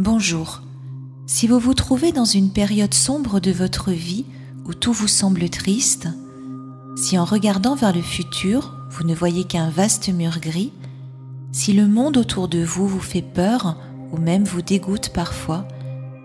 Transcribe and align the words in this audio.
Bonjour. 0.00 0.62
Si 1.26 1.46
vous 1.46 1.58
vous 1.58 1.74
trouvez 1.74 2.10
dans 2.10 2.24
une 2.24 2.54
période 2.54 2.94
sombre 2.94 3.38
de 3.38 3.50
votre 3.50 3.90
vie 3.90 4.24
où 4.64 4.72
tout 4.72 4.94
vous 4.94 5.08
semble 5.08 5.50
triste, 5.50 6.08
si 6.96 7.18
en 7.18 7.26
regardant 7.26 7.74
vers 7.74 7.94
le 7.94 8.00
futur, 8.00 8.78
vous 8.88 9.04
ne 9.04 9.14
voyez 9.14 9.44
qu'un 9.44 9.68
vaste 9.68 10.08
mur 10.08 10.40
gris, 10.40 10.72
si 11.52 11.74
le 11.74 11.86
monde 11.86 12.16
autour 12.16 12.48
de 12.48 12.64
vous 12.64 12.88
vous 12.88 12.98
fait 12.98 13.20
peur 13.20 13.76
ou 14.10 14.16
même 14.16 14.44
vous 14.44 14.62
dégoûte 14.62 15.10
parfois, 15.10 15.68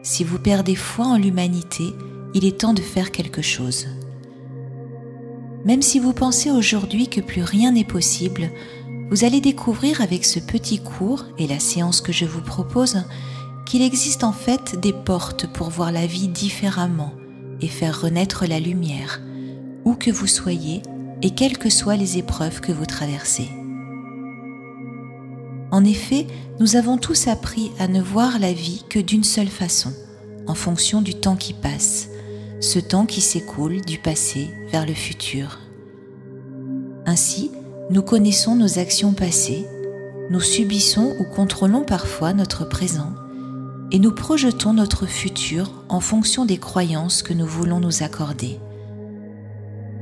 si 0.04 0.24
vous 0.24 0.40
perdez 0.40 0.76
foi 0.76 1.08
en 1.08 1.18
l'humanité, 1.18 1.94
il 2.34 2.46
est 2.46 2.62
temps 2.62 2.74
de 2.74 2.82
faire 2.82 3.12
quelque 3.12 3.42
chose. 3.42 3.88
Même 5.66 5.82
si 5.82 6.00
vous 6.00 6.14
pensez 6.14 6.50
aujourd'hui 6.50 7.10
que 7.10 7.20
plus 7.20 7.44
rien 7.44 7.74
n'est 7.74 7.84
possible, 7.84 8.52
vous 9.12 9.26
allez 9.26 9.42
découvrir 9.42 10.00
avec 10.00 10.24
ce 10.24 10.40
petit 10.40 10.80
cours 10.80 11.26
et 11.38 11.46
la 11.46 11.60
séance 11.60 12.00
que 12.00 12.14
je 12.14 12.24
vous 12.24 12.42
propose 12.42 13.04
qu'il 13.66 13.82
existe 13.82 14.24
en 14.24 14.32
fait 14.32 14.80
des 14.80 14.94
portes 14.94 15.48
pour 15.48 15.70
voir 15.70 15.92
la 15.92 16.06
vie 16.06 16.28
différemment 16.28 17.14
et 17.62 17.68
faire 17.68 18.00
renaître 18.00 18.46
la 18.46 18.60
lumière, 18.60 19.22
où 19.84 19.96
que 19.96 20.12
vous 20.12 20.28
soyez 20.28 20.82
et 21.22 21.32
quelles 21.32 21.58
que 21.58 21.70
soient 21.70 21.96
les 21.96 22.18
épreuves 22.18 22.62
que 22.62 22.72
vous 22.72 22.86
traversez. 22.86 23.50
En 25.72 25.84
effet, 25.84 26.28
nous 26.60 26.76
avons 26.76 26.98
tous 26.98 27.28
appris 27.28 27.72
à 27.80 27.88
ne 27.88 28.02
voir 28.02 28.40
la 28.40 28.54
vie 28.54 28.86
que 28.90 29.00
d'une 29.00 29.24
seule 29.24 29.48
façon, 29.48 29.92
en 30.48 30.54
fonction 30.54 31.02
du 31.02 31.16
temps 31.16 31.36
qui 31.36 31.54
passe, 31.54 32.10
ce 32.62 32.80
temps 32.80 33.06
qui 33.06 33.20
s'écoule 33.20 33.82
du 33.82 33.98
passé 33.98 34.52
vers 34.72 34.86
le 34.86 34.94
futur. 34.94 35.60
Ainsi, 37.06 37.52
nous 37.90 38.02
connaissons 38.02 38.56
nos 38.56 38.80
actions 38.80 39.14
passées, 39.14 39.66
nous 40.30 40.40
subissons 40.40 41.16
ou 41.20 41.24
contrôlons 41.24 41.84
parfois 41.84 42.34
notre 42.34 42.66
présent 42.68 43.14
et 43.92 44.00
nous 44.00 44.12
projetons 44.12 44.74
notre 44.74 45.06
futur 45.06 45.72
en 45.90 46.00
fonction 46.00 46.46
des 46.46 46.58
croyances 46.58 47.24
que 47.24 47.34
nous 47.34 47.46
voulons 47.46 47.80
nous 47.80 48.04
accorder. 48.04 48.60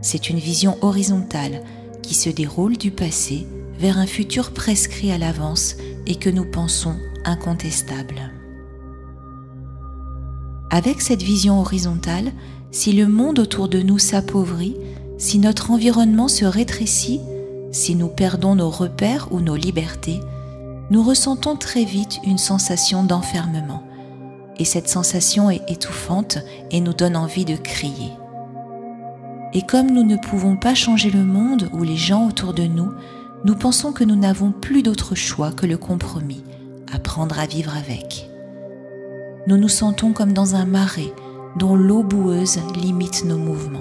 C'est 0.02 0.30
une 0.30 0.39
vision 0.39 0.78
horizontale 0.81 1.64
qui 2.02 2.14
se 2.14 2.30
déroule 2.30 2.78
du 2.78 2.92
passé 2.92 3.48
vers 3.78 3.98
un 3.98 4.08
futur 4.08 4.52
prescrit 4.52 5.11
à 5.11 5.17
l'avance 5.17 5.76
et 6.06 6.16
que 6.16 6.30
nous 6.30 6.45
pensons 6.45 6.95
incontestable. 7.26 8.31
Avec 10.70 11.02
cette 11.02 11.22
vision 11.22 11.59
horizontale, 11.59 12.31
si 12.72 12.94
le 12.94 13.08
monde 13.08 13.39
autour 13.39 13.67
de 13.70 13.81
nous 13.81 14.00
s'appauvrit, 14.00 14.76
si 15.17 15.39
notre 15.39 15.72
environnement 15.72 16.28
se 16.28 16.45
rétrécit, 16.45 17.22
si 17.72 17.95
nous 17.95 18.08
perdons 18.08 18.56
nos 18.56 18.70
repères 18.70 19.28
ou 19.31 19.39
nos 19.39 19.56
libertés, 19.56 20.20
nous 20.94 21.02
ressentons 21.02 21.55
très 21.55 21.86
vite 21.86 22.19
une 22.23 22.38
sensation 22.38 23.03
d'enfermement. 23.03 23.81
Et 24.59 24.63
cette 24.63 24.88
sensation 24.88 25.49
est 25.49 25.63
étouffante 25.67 26.38
et 26.69 26.81
nous 26.81 26.94
donne 26.94 27.17
envie 27.17 27.45
de 27.45 27.55
crier. 27.55 28.11
Et 29.53 29.64
comme 29.64 29.89
nous 29.89 30.03
ne 30.03 30.17
pouvons 30.17 30.55
pas 30.55 30.75
changer 30.75 31.09
le 31.09 31.23
monde 31.23 31.67
ou 31.73 31.81
les 31.81 31.97
gens 31.97 32.27
autour 32.27 32.53
de 32.53 32.66
nous, 32.66 32.91
nous 33.44 33.55
pensons 33.55 33.91
que 33.91 34.03
nous 34.03 34.16
n'avons 34.16 34.52
plus 34.52 34.83
d'autre 34.83 35.16
choix 35.16 35.52
que 35.52 35.66
le 35.66 35.77
compromis, 35.77 36.44
apprendre 36.94 37.39
à 37.39 37.47
vivre 37.47 37.75
avec. 37.75 38.30
Nous 39.47 39.58
nous 39.58 39.69
sentons 39.69 40.14
comme 40.14 40.33
dans 40.33 40.53
un 40.53 40.66
marais 40.66 41.11
dont 41.58 41.75
l'eau 41.75 42.03
boueuse 42.03 42.59
limite 42.75 43.25
nos 43.25 43.39
mouvements. 43.39 43.80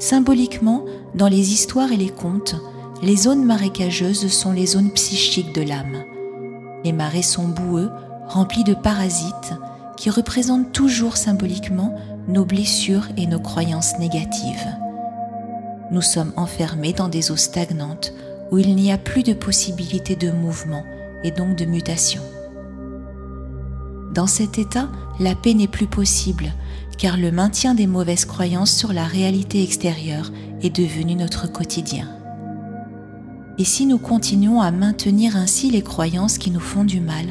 Symboliquement, 0.00 0.84
dans 1.14 1.28
les 1.28 1.52
histoires 1.52 1.92
et 1.92 1.96
les 1.96 2.10
contes, 2.10 2.56
les 3.02 3.16
zones 3.16 3.44
marécageuses 3.44 4.28
sont 4.28 4.52
les 4.52 4.66
zones 4.66 4.92
psychiques 4.92 5.52
de 5.52 5.62
l'âme. 5.62 6.04
Les 6.84 6.92
marais 6.92 7.22
sont 7.22 7.48
boueux, 7.48 7.90
remplis 8.28 8.62
de 8.62 8.74
parasites, 8.74 9.54
qui 9.96 10.08
représentent 10.08 10.70
toujours 10.70 11.16
symboliquement 11.16 11.96
nos 12.28 12.44
blessures 12.44 13.08
et 13.16 13.26
nos 13.26 13.40
croyances 13.40 13.98
négatives. 13.98 14.68
Nous 15.90 16.00
sommes 16.00 16.32
enfermés 16.36 16.92
dans 16.92 17.08
des 17.08 17.32
eaux 17.32 17.36
stagnantes 17.36 18.12
où 18.52 18.58
il 18.58 18.76
n'y 18.76 18.92
a 18.92 18.98
plus 18.98 19.24
de 19.24 19.32
possibilité 19.32 20.14
de 20.14 20.30
mouvement 20.30 20.84
et 21.24 21.32
donc 21.32 21.56
de 21.56 21.64
mutation. 21.64 22.22
Dans 24.14 24.28
cet 24.28 24.58
état, 24.58 24.88
la 25.18 25.34
paix 25.34 25.54
n'est 25.54 25.66
plus 25.66 25.88
possible 25.88 26.52
car 26.98 27.16
le 27.16 27.32
maintien 27.32 27.74
des 27.74 27.88
mauvaises 27.88 28.26
croyances 28.26 28.70
sur 28.72 28.92
la 28.92 29.04
réalité 29.04 29.60
extérieure 29.64 30.30
est 30.62 30.74
devenu 30.74 31.16
notre 31.16 31.50
quotidien. 31.50 32.21
Et 33.58 33.64
si 33.64 33.86
nous 33.86 33.98
continuons 33.98 34.60
à 34.60 34.70
maintenir 34.70 35.36
ainsi 35.36 35.70
les 35.70 35.82
croyances 35.82 36.38
qui 36.38 36.50
nous 36.50 36.60
font 36.60 36.84
du 36.84 37.00
mal, 37.00 37.26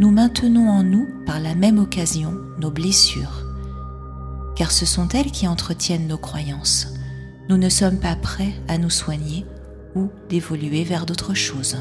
nous 0.00 0.10
maintenons 0.10 0.68
en 0.68 0.82
nous, 0.82 1.06
par 1.26 1.38
la 1.38 1.54
même 1.54 1.78
occasion, 1.78 2.34
nos 2.58 2.70
blessures. 2.70 3.46
Car 4.56 4.72
ce 4.72 4.86
sont 4.86 5.08
elles 5.08 5.30
qui 5.30 5.46
entretiennent 5.46 6.08
nos 6.08 6.18
croyances. 6.18 6.88
Nous 7.48 7.56
ne 7.56 7.68
sommes 7.68 7.98
pas 7.98 8.16
prêts 8.16 8.54
à 8.68 8.78
nous 8.78 8.90
soigner 8.90 9.44
ou 9.94 10.08
d'évoluer 10.28 10.84
vers 10.84 11.06
d'autres 11.06 11.34
choses. 11.34 11.76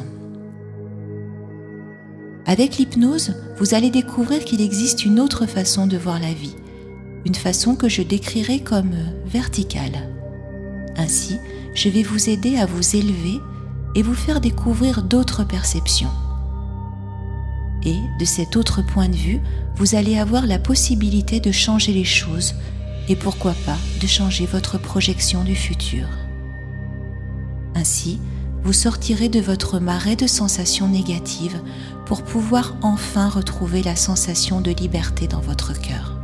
Avec 2.46 2.78
l'hypnose, 2.78 3.36
vous 3.58 3.74
allez 3.76 3.90
découvrir 3.90 4.44
qu'il 4.44 4.62
existe 4.62 5.06
une 5.06 5.20
autre 5.20 5.46
façon 5.46 5.88
de 5.88 5.98
voir 5.98 6.20
la 6.20 6.34
vie, 6.34 6.56
une 7.26 7.36
façon 7.36 7.76
que 7.76 7.88
je 7.88 8.02
décrirai 8.02 8.60
comme 8.60 8.96
verticale. 9.26 10.10
Ainsi, 10.98 11.38
je 11.74 11.90
vais 11.90 12.04
vous 12.04 12.30
aider 12.30 12.58
à 12.58 12.66
vous 12.66 12.96
élever 12.96 13.40
et 13.96 14.04
vous 14.04 14.14
faire 14.14 14.42
découvrir 14.42 15.04
d'autres 15.04 15.44
perceptions. 15.44 16.12
Et 17.84 17.98
de 18.20 18.26
cet 18.26 18.56
autre 18.56 18.82
point 18.82 19.10
de 19.10 19.16
vue, 19.16 19.42
vous 19.76 19.96
allez 19.96 20.18
avoir 20.20 20.46
la 20.46 20.60
possibilité 20.60 21.40
de 21.40 21.52
changer 21.52 21.94
les 21.94 22.04
choses 22.04 22.54
et 23.10 23.16
pourquoi 23.16 23.54
pas 23.66 23.78
de 24.00 24.08
changer 24.08 24.46
votre 24.46 24.78
projection 24.78 25.44
du 25.44 25.56
futur. 25.56 26.08
Ainsi, 27.76 28.20
vous 28.64 28.74
sortirez 28.74 29.30
de 29.30 29.40
votre 29.40 29.80
marais 29.80 30.16
de 30.16 30.28
sensations 30.28 30.88
négatives 30.88 31.60
pour 32.06 32.24
pouvoir 32.24 32.76
enfin 32.84 33.30
retrouver 33.30 33.82
la 33.82 33.96
sensation 33.96 34.62
de 34.62 34.72
liberté 34.72 35.28
dans 35.28 35.40
votre 35.40 35.74
cœur. 35.80 36.20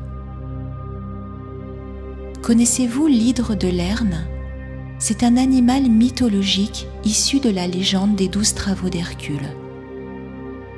Connaissez-vous 2.43 3.07
l'hydre 3.07 3.55
de 3.55 3.67
Lerne? 3.67 4.25
C'est 4.99 5.23
un 5.23 5.37
animal 5.37 5.83
mythologique 5.83 6.87
issu 7.03 7.39
de 7.39 7.49
la 7.49 7.67
légende 7.67 8.15
des 8.15 8.27
douze 8.27 8.53
travaux 8.55 8.89
d'Hercule. 8.89 9.49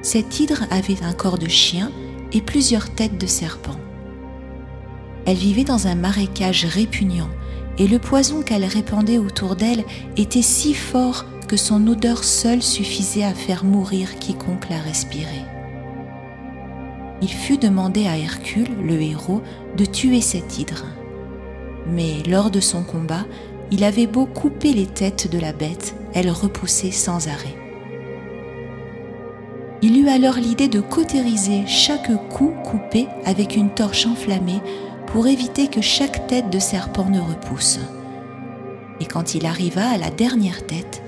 Cette 0.02 0.40
hydre 0.40 0.64
avait 0.72 1.04
un 1.04 1.14
corps 1.14 1.38
de 1.38 1.48
chien 1.48 1.92
et 2.34 2.42
plusieurs 2.42 2.90
têtes 2.90 3.18
de 3.18 3.28
serpent. 3.28 3.78
Elle 5.26 5.38
vivait 5.38 5.64
dans 5.64 5.88
un 5.88 5.96
marécage 5.96 6.66
répugnant 6.66 7.30
et 7.78 7.88
le 7.88 8.00
poison 8.00 8.42
qu'elle 8.42 8.66
répandait 8.66 9.18
autour 9.18 9.56
d'elle 9.56 9.86
était 10.18 10.42
si 10.42 10.74
fort 10.74 11.26
que 11.48 11.58
son 11.58 11.88
odeur 11.88 12.24
seule 12.24 12.62
suffisait 12.62 13.24
à 13.24 13.34
faire 13.34 13.64
mourir 13.64 14.20
quiconque 14.20 14.70
la 14.70 14.80
respirait. 14.80 15.46
Il 17.22 17.30
fut 17.30 17.58
demandé 17.58 18.06
à 18.06 18.18
Hercule, 18.18 18.70
le 18.82 19.02
héros, 19.02 19.42
de 19.78 19.86
tuer 19.86 20.22
cette 20.22 20.58
hydre. 20.58 20.86
Mais 21.88 22.22
lors 22.28 22.52
de 22.52 22.60
son 22.60 22.84
combat, 22.84 23.26
il 23.72 23.84
avait 23.84 24.08
beau 24.08 24.26
couper 24.26 24.74
les 24.74 24.88
têtes 24.88 25.32
de 25.32 25.40
la 25.40 25.54
bête, 25.54 25.96
elle 26.14 26.30
repoussait 26.30 26.92
sans 26.92 27.28
arrêt. 27.28 27.56
Il 29.82 29.98
eut 29.98 30.10
alors 30.10 30.36
l'idée 30.36 30.68
de 30.68 30.82
cautériser 30.82 31.66
chaque 31.68 32.12
coup 32.30 32.54
coupé 32.66 33.08
avec 33.26 33.56
une 33.56 33.70
torche 33.70 34.06
enflammée 34.06 34.62
pour 35.08 35.28
éviter 35.28 35.68
que 35.68 35.82
chaque 35.82 36.28
tête 36.28 36.50
de 36.50 36.60
serpent 36.60 37.10
ne 37.10 37.22
repousse. 37.22 37.80
Et 39.00 39.06
quand 39.06 39.36
il 39.36 39.46
arriva 39.46 39.88
à 39.90 39.98
la 39.98 40.10
dernière 40.10 40.66
tête, 40.66 41.02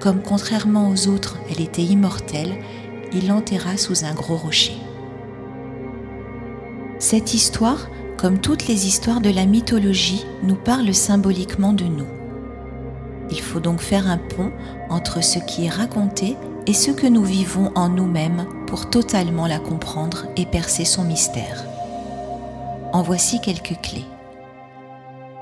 comme 0.00 0.20
contrairement 0.20 0.90
aux 0.90 1.08
autres 1.08 1.38
elle 1.50 1.60
était 1.60 1.82
immortelle, 1.82 2.56
il 3.12 3.28
l'enterra 3.28 3.76
sous 3.76 4.04
un 4.04 4.14
gros 4.14 4.36
rocher. 4.36 4.76
Cette 6.98 7.34
histoire 7.34 7.88
comme 8.18 8.40
toutes 8.40 8.66
les 8.66 8.86
histoires 8.86 9.20
de 9.20 9.30
la 9.30 9.46
mythologie, 9.46 10.26
nous 10.42 10.56
parlent 10.56 10.92
symboliquement 10.92 11.72
de 11.72 11.84
nous. 11.84 12.06
Il 13.30 13.40
faut 13.40 13.60
donc 13.60 13.80
faire 13.80 14.08
un 14.08 14.18
pont 14.18 14.50
entre 14.90 15.22
ce 15.22 15.38
qui 15.38 15.66
est 15.66 15.70
raconté 15.70 16.36
et 16.66 16.72
ce 16.72 16.90
que 16.90 17.06
nous 17.06 17.24
vivons 17.24 17.70
en 17.76 17.88
nous-mêmes 17.88 18.46
pour 18.66 18.90
totalement 18.90 19.46
la 19.46 19.60
comprendre 19.60 20.26
et 20.36 20.46
percer 20.46 20.84
son 20.84 21.04
mystère. 21.04 21.64
En 22.92 23.02
voici 23.02 23.40
quelques 23.40 23.80
clés. 23.82 24.06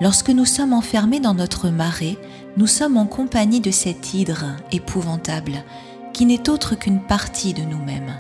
Lorsque 0.03 0.31
nous 0.31 0.45
sommes 0.45 0.75
enfermés 0.75 1.21
dans 1.21 1.35
notre 1.35 1.71
marée, 1.71 2.19
nous 2.59 2.67
sommes 2.67 2.99
en 2.99 3.07
compagnie 3.07 3.61
de 3.61 3.71
cet 3.71 4.13
hydre 4.13 4.57
épouvantable 4.71 5.65
qui 6.13 6.27
n'est 6.27 6.51
autre 6.51 6.75
qu'une 6.75 7.01
partie 7.01 7.55
de 7.55 7.63
nous-mêmes. 7.63 8.15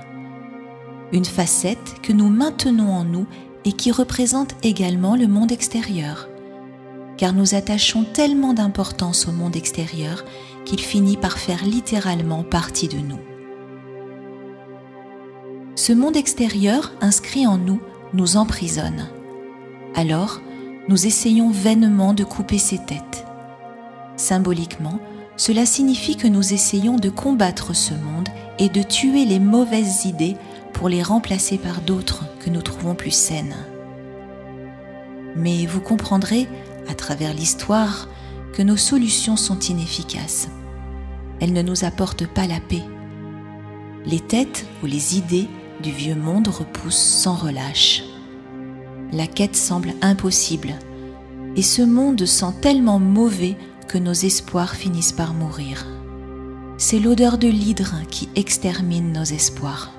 Une 1.12 1.24
facette 1.24 2.00
que 2.02 2.12
nous 2.12 2.28
maintenons 2.28 2.92
en 2.92 3.04
nous 3.04 3.26
et 3.66 3.72
qui 3.72 3.90
représente 3.90 4.54
également 4.62 5.16
le 5.16 5.26
monde 5.26 5.52
extérieur. 5.52 6.28
Car 7.18 7.32
nous 7.32 7.54
attachons 7.54 8.04
tellement 8.04 8.54
d'importance 8.54 9.26
au 9.28 9.32
monde 9.32 9.56
extérieur 9.56 10.24
qu'il 10.64 10.80
finit 10.80 11.16
par 11.16 11.36
faire 11.38 11.64
littéralement 11.64 12.44
partie 12.44 12.88
de 12.88 12.98
nous. 12.98 13.18
Ce 15.74 15.92
monde 15.92 16.16
extérieur 16.16 16.92
inscrit 17.00 17.46
en 17.46 17.58
nous 17.58 17.80
nous 18.14 18.36
emprisonne. 18.36 19.08
Alors, 19.94 20.40
nous 20.88 21.06
essayons 21.06 21.50
vainement 21.50 22.14
de 22.14 22.24
couper 22.24 22.58
ces 22.58 22.78
têtes. 22.78 23.26
Symboliquement, 24.16 25.00
cela 25.36 25.66
signifie 25.66 26.16
que 26.16 26.28
nous 26.28 26.54
essayons 26.54 26.96
de 26.96 27.10
combattre 27.10 27.74
ce 27.74 27.92
monde 27.92 28.28
et 28.58 28.68
de 28.68 28.82
tuer 28.82 29.24
les 29.24 29.40
mauvaises 29.40 30.06
idées 30.06 30.36
pour 30.76 30.90
les 30.90 31.02
remplacer 31.02 31.56
par 31.56 31.80
d'autres 31.80 32.24
que 32.38 32.50
nous 32.50 32.60
trouvons 32.60 32.94
plus 32.94 33.10
saines. 33.10 33.56
Mais 35.34 35.64
vous 35.64 35.80
comprendrez, 35.80 36.46
à 36.86 36.94
travers 36.94 37.32
l'histoire, 37.32 38.08
que 38.52 38.60
nos 38.60 38.76
solutions 38.76 39.36
sont 39.36 39.58
inefficaces. 39.58 40.48
Elles 41.40 41.54
ne 41.54 41.62
nous 41.62 41.84
apportent 41.84 42.26
pas 42.26 42.46
la 42.46 42.60
paix. 42.60 42.82
Les 44.04 44.20
têtes 44.20 44.66
ou 44.82 44.86
les 44.86 45.16
idées 45.16 45.48
du 45.82 45.92
vieux 45.92 46.14
monde 46.14 46.48
repoussent 46.48 46.94
sans 46.94 47.36
relâche. 47.36 48.04
La 49.12 49.26
quête 49.26 49.56
semble 49.56 49.94
impossible, 50.02 50.74
et 51.56 51.62
ce 51.62 51.80
monde 51.80 52.26
sent 52.26 52.52
tellement 52.60 52.98
mauvais 52.98 53.56
que 53.88 53.96
nos 53.96 54.12
espoirs 54.12 54.74
finissent 54.74 55.12
par 55.12 55.32
mourir. 55.32 55.86
C'est 56.76 56.98
l'odeur 56.98 57.38
de 57.38 57.48
l'hydre 57.48 57.94
qui 58.10 58.28
extermine 58.36 59.12
nos 59.12 59.24
espoirs. 59.24 59.90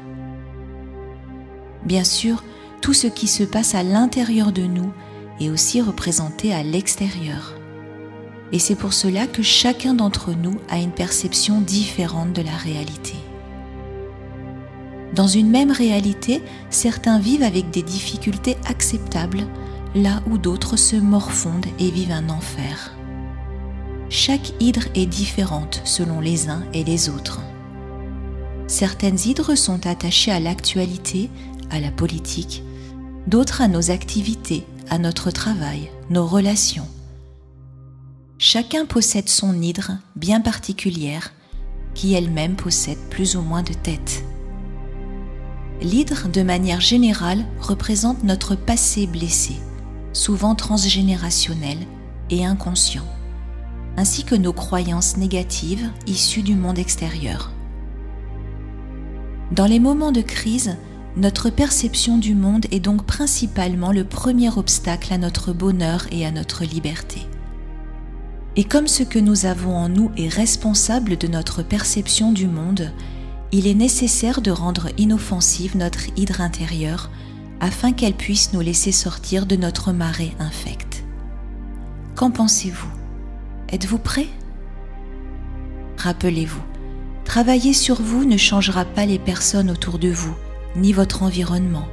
Bien 1.86 2.04
sûr, 2.04 2.44
tout 2.82 2.94
ce 2.94 3.08
qui 3.08 3.28
se 3.28 3.44
passe 3.44 3.76
à 3.76 3.84
l'intérieur 3.84 4.52
de 4.52 4.64
nous 4.64 4.92
est 5.40 5.50
aussi 5.50 5.82
représenté 5.82 6.54
à 6.54 6.64
l'extérieur. 6.64 7.54
Et 8.52 8.60
c'est 8.60 8.76
pour 8.76 8.94
cela 8.94 9.28
que 9.28 9.44
chacun 9.44 9.94
d'entre 9.94 10.32
nous 10.32 10.56
a 10.70 10.80
une 10.80 10.92
perception 10.92 11.62
différente 11.62 12.34
de 12.34 12.42
la 12.42 12.56
réalité. 12.56 13.16
Dans 15.14 15.28
une 15.28 15.50
même 15.50 15.72
réalité, 15.72 16.42
certains 16.70 17.20
vivent 17.20 17.44
avec 17.44 17.72
des 17.72 17.82
difficultés 17.82 18.58
acceptables, 18.68 19.48
là 19.96 20.22
où 20.30 20.38
d'autres 20.38 20.78
se 20.78 20.96
morfondent 20.96 21.66
et 21.80 21.90
vivent 21.90 22.12
un 22.12 22.30
enfer. 22.30 22.94
Chaque 24.10 24.54
hydre 24.60 24.86
est 24.96 25.06
différente 25.06 25.82
selon 25.84 26.22
les 26.22 26.50
uns 26.50 26.64
et 26.74 26.84
les 26.84 27.10
autres. 27.10 27.42
Certaines 28.68 29.18
hydres 29.18 29.56
sont 29.56 29.88
attachées 29.88 30.32
à 30.32 30.40
l'actualité, 30.40 31.30
à 31.70 31.80
la 31.80 31.92
politique, 31.92 32.64
d'autres 33.28 33.62
à 33.62 33.68
nos 33.68 33.92
activités, 33.92 34.66
à 34.90 34.98
notre 34.98 35.32
travail, 35.32 35.92
nos 36.10 36.26
relations. 36.26 36.88
Chacun 38.38 38.86
possède 38.86 39.30
son 39.30 39.62
hydre 39.62 39.94
bien 40.16 40.42
particulière, 40.42 41.34
qui 41.94 42.14
elle-même 42.14 42.56
possède 42.56 43.00
plus 43.10 43.36
ou 43.36 43.42
moins 43.42 43.64
de 43.64 43.74
têtes. 43.74 44.24
L'hydre, 45.82 46.28
de 46.28 46.42
manière 46.42 46.82
générale, 46.82 47.46
représente 47.60 48.24
notre 48.24 48.56
passé 48.56 49.08
blessé, 49.08 49.56
souvent 50.14 50.56
transgénérationnel 50.56 51.78
et 52.30 52.46
inconscient, 52.46 53.06
ainsi 53.96 54.24
que 54.24 54.36
nos 54.36 54.54
croyances 54.54 55.18
négatives 55.18 55.90
issues 56.06 56.44
du 56.44 56.56
monde 56.56 56.80
extérieur. 56.80 57.52
Dans 59.52 59.66
les 59.66 59.80
moments 59.80 60.12
de 60.12 60.22
crise, 60.22 60.78
notre 61.18 61.50
perception 61.50 62.20
du 62.20 62.36
monde 62.36 62.68
est 62.70 62.80
donc 62.80 63.04
principalement 63.04 63.92
le 63.92 64.04
premier 64.04 64.56
obstacle 64.56 65.12
à 65.12 65.18
notre 65.18 65.52
bonheur 65.52 66.06
et 66.12 66.28
à 66.28 66.32
notre 66.32 66.64
liberté. 66.64 67.22
Et 68.56 68.64
comme 68.64 68.88
ce 68.88 69.02
que 69.02 69.18
nous 69.18 69.48
avons 69.48 69.76
en 69.76 69.90
nous 69.90 70.12
est 70.16 70.28
responsable 70.28 71.18
de 71.18 71.28
notre 71.28 71.64
perception 71.64 72.32
du 72.32 72.48
monde, 72.48 72.92
il 73.52 73.66
est 73.66 73.74
nécessaire 73.74 74.42
de 74.42 74.52
rendre 74.52 74.90
inoffensive 74.98 75.76
notre 75.76 76.06
hydre 76.18 76.40
intérieure 76.40 77.10
afin 77.62 77.94
qu'elle 77.94 78.14
puisse 78.14 78.54
nous 78.54 78.62
laisser 78.62 78.92
sortir 78.92 79.48
de 79.48 79.56
notre 79.56 79.94
marée 79.94 80.36
infecte. 80.38 81.04
Qu'en 82.16 82.30
pensez-vous? 82.30 82.92
Êtes-vous 83.70 83.98
prêt? 83.98 84.28
Rappelez-vous, 85.98 86.62
travailler 87.26 87.74
sur 87.74 88.04
vous 88.04 88.24
ne 88.24 88.38
changera 88.38 88.86
pas 88.86 89.08
les 89.08 89.20
personnes 89.20 89.72
autour 89.72 89.98
de 89.98 90.10
vous, 90.10 90.36
ni 90.76 90.94
votre 90.94 91.24
environnement. 91.24 91.88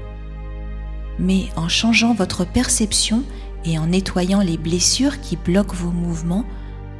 Mais 1.19 1.47
en 1.57 1.69
changeant 1.69 2.15
votre 2.15 2.45
perception 2.45 3.23
et 3.65 3.79
en 3.79 3.87
nettoyant 3.87 4.41
les 4.41 4.59
blessures 4.59 5.21
qui 5.21 5.37
bloquent 5.37 5.77
vos 5.77 5.91
mouvements, 5.91 6.45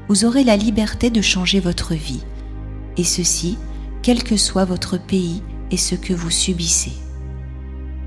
vous 0.09 0.25
aurez 0.25 0.45
la 0.45 0.57
liberté 0.57 1.11
de 1.11 1.21
changer 1.21 1.61
votre 1.61 1.95
vie. 1.95 2.23
Et 2.97 3.05
ceci, 3.05 3.59
quel 4.03 4.23
que 4.23 4.37
soit 4.37 4.65
votre 4.65 4.99
pays 4.99 5.43
et 5.71 5.77
ce 5.77 5.95
que 5.95 6.13
vous 6.13 6.31
subissez. 6.31 6.93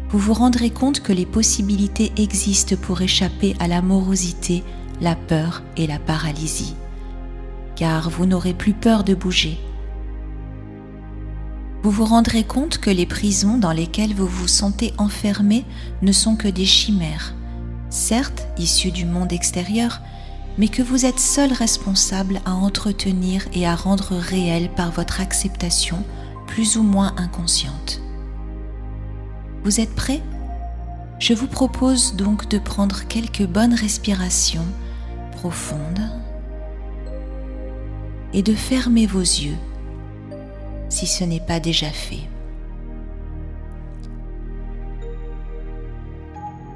Vous 0.10 0.20
vous 0.20 0.34
rendrez 0.34 0.70
compte 0.70 1.02
que 1.02 1.12
les 1.12 1.26
possibilités 1.26 2.12
existent 2.18 2.76
pour 2.82 3.02
échapper 3.02 3.56
à 3.60 3.68
la 3.68 3.82
morosité, 3.82 4.64
la 5.02 5.16
peur 5.16 5.64
et 5.76 5.86
la 5.86 6.00
paralysie, 6.00 6.76
car 7.76 8.10
vous 8.10 8.26
n'aurez 8.26 8.54
plus 8.54 8.74
peur 8.74 9.04
de 9.04 9.14
bouger. 9.14 9.58
Vous 11.84 11.92
vous 11.92 12.06
rendrez 12.06 12.44
compte 12.44 12.80
que 12.80 12.90
les 12.90 13.06
prisons 13.06 13.58
dans 13.58 13.72
lesquelles 13.72 14.14
vous 14.14 14.28
vous 14.28 14.48
sentez 14.48 14.94
enfermé 14.98 15.64
ne 16.02 16.12
sont 16.12 16.36
que 16.36 16.48
des 16.48 16.66
chimères, 16.66 17.36
certes 17.90 18.48
issues 18.58 18.92
du 18.92 19.06
monde 19.06 19.32
extérieur, 19.32 20.02
mais 20.58 20.70
que 20.70 20.82
vous 20.82 21.06
êtes 21.06 21.20
seul 21.20 21.54
responsable 21.54 22.42
à 22.46 22.54
entretenir 22.54 23.46
et 23.54 23.68
à 23.68 23.76
rendre 23.76 24.16
réel 24.16 24.70
par 24.76 24.92
votre 24.92 25.22
acceptation 25.22 26.04
plus 26.48 26.78
ou 26.78 26.84
moins 26.84 27.14
inconsciente. 27.18 28.02
Vous 29.64 29.80
êtes 29.80 29.94
prêt? 29.94 30.22
Je 31.20 31.34
vous 31.34 31.48
propose 31.48 32.16
donc 32.16 32.50
de 32.50 32.58
prendre 32.58 33.08
quelques 33.08 33.46
bonnes 33.46 33.74
respirations 33.74 34.66
profondes 35.34 36.10
et 38.34 38.42
de 38.42 38.54
fermer 38.54 39.06
vos 39.06 39.20
yeux 39.20 39.58
si 40.98 41.06
ce 41.06 41.24
n'est 41.24 41.40
pas 41.40 41.60
déjà 41.60 41.92
fait. 41.92 42.28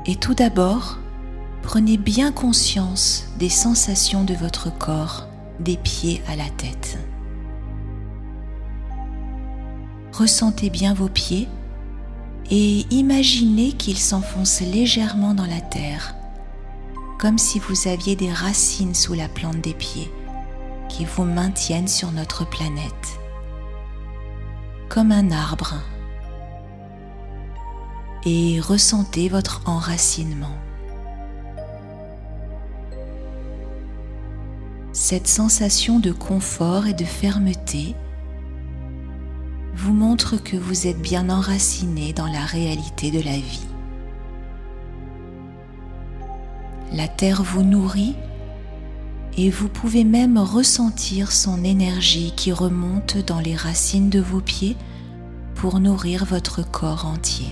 Et 0.05 0.15
tout 0.15 0.35
d'abord, 0.35 0.99
prenez 1.63 1.97
bien 1.97 2.31
conscience 2.31 3.25
des 3.39 3.49
sensations 3.49 4.23
de 4.23 4.35
votre 4.35 4.71
corps, 4.77 5.27
des 5.59 5.75
pieds 5.77 6.21
à 6.27 6.35
la 6.35 6.49
tête. 6.49 6.99
Ressentez 10.13 10.69
bien 10.69 10.93
vos 10.93 11.09
pieds 11.09 11.47
et 12.51 12.85
imaginez 12.91 13.71
qu'ils 13.71 13.97
s'enfoncent 13.97 14.61
légèrement 14.61 15.33
dans 15.33 15.47
la 15.47 15.61
terre, 15.61 16.13
comme 17.17 17.39
si 17.39 17.57
vous 17.57 17.87
aviez 17.87 18.15
des 18.15 18.31
racines 18.31 18.93
sous 18.93 19.15
la 19.15 19.27
plante 19.27 19.61
des 19.61 19.73
pieds 19.73 20.11
qui 20.89 21.05
vous 21.05 21.23
maintiennent 21.23 21.87
sur 21.87 22.11
notre 22.11 22.47
planète, 22.47 23.20
comme 24.93 25.13
un 25.13 25.31
arbre. 25.31 25.75
Et 28.25 28.59
ressentez 28.59 29.29
votre 29.29 29.61
enracinement. 29.65 30.57
Cette 34.91 35.27
sensation 35.27 35.99
de 35.99 36.11
confort 36.11 36.87
et 36.87 36.93
de 36.93 37.05
fermeté 37.05 37.95
vous 39.75 39.93
montre 39.93 40.35
que 40.35 40.57
vous 40.57 40.87
êtes 40.87 41.01
bien 41.01 41.29
enraciné 41.29 42.11
dans 42.11 42.27
la 42.27 42.43
réalité 42.43 43.11
de 43.11 43.21
la 43.21 43.37
vie. 43.37 43.67
La 46.91 47.07
terre 47.07 47.43
vous 47.43 47.63
nourrit 47.63 48.17
et 49.37 49.49
vous 49.49 49.69
pouvez 49.69 50.03
même 50.03 50.37
ressentir 50.37 51.31
son 51.31 51.63
énergie 51.63 52.33
qui 52.35 52.51
remonte 52.51 53.17
dans 53.17 53.39
les 53.39 53.55
racines 53.55 54.09
de 54.09 54.19
vos 54.19 54.41
pieds 54.41 54.75
pour 55.55 55.79
nourrir 55.79 56.25
votre 56.25 56.69
corps 56.69 57.05
entier. 57.05 57.47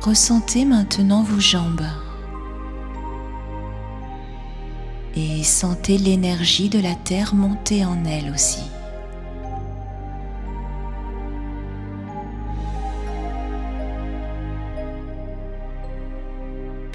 Ressentez 0.00 0.64
maintenant 0.64 1.22
vos 1.22 1.40
jambes 1.40 1.84
et 5.14 5.42
sentez 5.42 5.98
l'énergie 5.98 6.68
de 6.68 6.78
la 6.78 6.94
terre 6.94 7.34
monter 7.34 7.84
en 7.84 8.04
elles 8.04 8.32
aussi. 8.32 8.62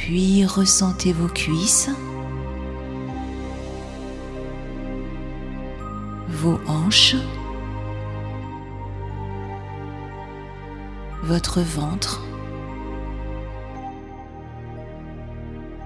Puis 0.06 0.46
ressentez 0.46 1.14
vos 1.14 1.30
cuisses, 1.30 1.90
vos 6.28 6.60
hanches, 6.68 7.16
votre 11.24 11.62
ventre, 11.62 12.22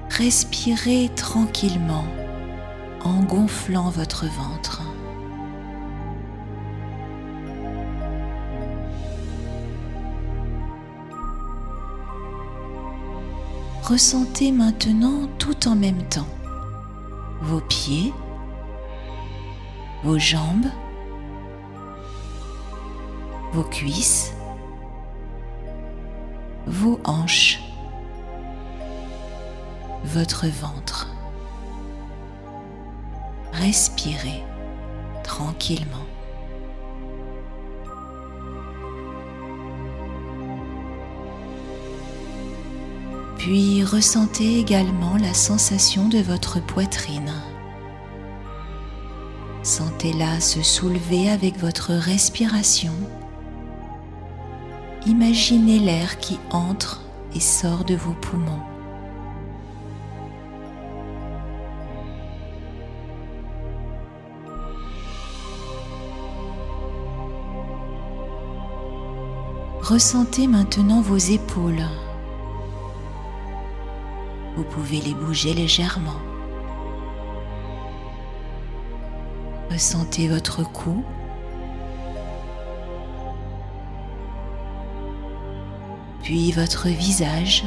Respirez 0.10 1.12
tranquillement 1.16 2.08
en 3.04 3.22
gonflant 3.22 3.92
votre 3.92 4.26
ventre. 4.26 4.82
Ressentez 13.88 14.52
maintenant 14.52 15.30
tout 15.40 15.70
en 15.70 15.74
même 15.74 16.04
temps 16.10 16.28
vos 17.42 17.62
pieds, 17.62 18.14
vos 20.04 20.20
jambes, 20.20 20.66
vos 23.54 23.64
cuisses, 23.64 24.34
vos 26.66 27.00
hanches, 27.06 27.62
votre 30.04 30.48
ventre. 30.48 31.08
Respirez 33.54 34.44
tranquillement. 35.24 36.06
Puis 43.50 43.82
ressentez 43.82 44.60
également 44.60 45.16
la 45.16 45.34
sensation 45.34 46.10
de 46.10 46.18
votre 46.18 46.62
poitrine. 46.62 47.32
Sentez-la 49.64 50.42
se 50.42 50.62
soulever 50.62 51.30
avec 51.30 51.58
votre 51.58 51.94
respiration. 51.94 52.92
Imaginez 55.06 55.80
l'air 55.80 56.20
qui 56.20 56.38
entre 56.52 57.02
et 57.34 57.40
sort 57.40 57.86
de 57.86 57.96
vos 57.96 58.12
poumons. 58.12 58.60
Ressentez 69.80 70.48
maintenant 70.48 71.00
vos 71.00 71.16
épaules. 71.16 71.86
Vous 74.58 74.64
pouvez 74.64 75.00
les 75.02 75.14
bouger 75.14 75.54
légèrement. 75.54 76.20
Ressentez 79.70 80.28
votre 80.28 80.64
cou. 80.64 81.04
Puis 86.24 86.52
votre 86.54 86.88
visage. 86.88 87.66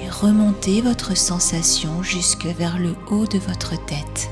Et 0.00 0.08
remontez 0.08 0.80
votre 0.80 1.14
sensation 1.14 2.02
jusque 2.02 2.46
vers 2.46 2.78
le 2.78 2.96
haut 3.10 3.26
de 3.26 3.38
votre 3.38 3.74
tête. 3.84 4.30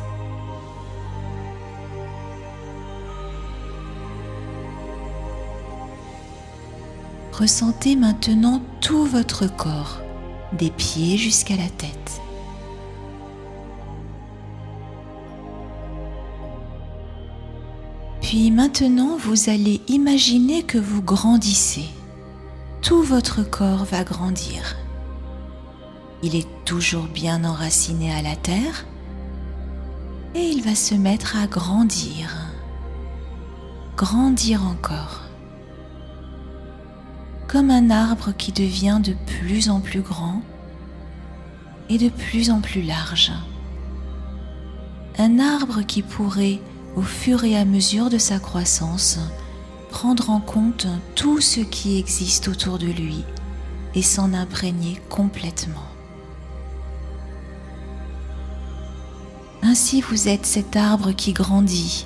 Ressentez 7.39 7.97
maintenant 7.97 8.63
tout 8.81 9.05
votre 9.07 9.49
corps, 9.49 10.01
des 10.53 10.71
pieds 10.71 11.17
jusqu'à 11.17 11.57
la 11.57 11.69
tête. 11.69 12.21
Puis 18.23 18.53
maintenant, 18.53 19.17
vous 19.17 19.51
allez 19.51 19.81
imaginer 19.89 20.63
que 20.63 20.79
vous 20.79 21.03
grandissez. 21.03 21.87
Tout 22.83 23.03
votre 23.03 23.43
corps 23.43 23.85
va 23.85 24.05
grandir. 24.05 24.77
Il 26.23 26.37
est 26.37 26.47
toujours 26.65 27.07
bien 27.07 27.45
enraciné 27.45 28.13
à 28.13 28.23
la 28.23 28.37
terre 28.37 28.87
et 30.37 30.43
il 30.45 30.63
va 30.63 30.77
se 30.77 30.95
mettre 30.95 31.37
à 31.37 31.49
grandir. 31.49 32.31
Grandir 33.97 34.63
encore 34.65 35.24
comme 37.55 37.71
un 37.71 37.91
arbre 37.91 38.33
qui 38.37 38.51
devient 38.51 38.99
de 39.01 39.15
plus 39.39 39.71
en 39.71 39.79
plus 39.79 40.01
grand 40.01 40.43
et 41.89 41.99
de 41.99 42.09
plus 42.09 42.51
en 42.51 42.61
plus 42.61 42.83
large. 42.83 43.31
Un 45.19 45.39
arbre 45.39 45.83
qui 45.83 46.03
pourrait, 46.03 46.59
au 46.97 47.03
fur 47.03 47.45
et 47.45 47.57
à 47.57 47.65
mesure 47.65 48.11
de 48.11 48.19
sa 48.19 48.41
croissance, 48.41 49.21
prendre 49.91 50.31
en 50.31 50.41
compte 50.41 50.89
tout 51.15 51.41
ce 51.41 51.61
qui 51.61 51.97
existe 51.97 52.49
autour 52.49 52.79
de 52.79 52.89
lui 52.89 53.23
et 53.95 54.03
s'en 54.03 54.35
imprégner 54.35 55.01
complètement. 55.09 55.87
Ainsi 59.63 60.01
vous 60.01 60.27
êtes 60.27 60.45
cet 60.45 60.75
arbre 60.75 61.13
qui 61.13 61.33
grandit, 61.33 62.05